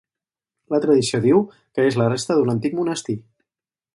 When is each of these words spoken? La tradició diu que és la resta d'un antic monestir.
La 0.75 0.79
tradició 0.85 1.19
diu 1.25 1.43
que 1.57 1.85
és 1.91 1.99
la 2.03 2.09
resta 2.15 2.39
d'un 2.39 2.51
antic 2.57 2.77
monestir. 2.81 3.19